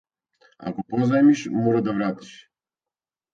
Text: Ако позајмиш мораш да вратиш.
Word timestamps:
Ако 0.69 0.85
позајмиш 0.93 1.43
мораш 1.59 1.85
да 1.89 1.95
вратиш. 1.99 2.33